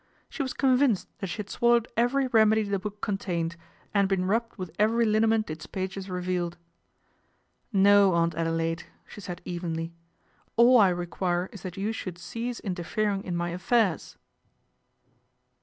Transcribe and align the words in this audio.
She 0.29 0.41
was 0.41 0.53
convinced 0.55 1.07
that 1.19 1.27
she 1.27 1.37
had 1.37 1.51
swallowed 1.51 1.87
every 1.95 2.25
remedy 2.25 2.63
the 2.63 2.79
book 2.79 3.01
contained, 3.01 3.55
and 3.93 4.09
been 4.09 4.25
rubbed 4.25 4.55
with 4.55 4.71
every 4.79 5.05
linament 5.05 5.51
its 5.51 5.67
pages 5.67 6.09
revealed." 6.09 6.57
No, 7.87 8.15
Aunt 8.15 8.33
Adelaide," 8.33 8.85
she 9.05 9.21
said 9.21 9.43
evenly." 9.45 9.93
All 10.57 10.79
I 10.79 10.89
require 10.89 11.51
is 11.51 11.61
that 11.61 11.77
you 11.77 11.91
should 11.91 12.17
cease 12.17 12.59
interfering 12.61 13.23
in 13.23 13.35
my 13.37 13.49
affairs." 13.49 14.17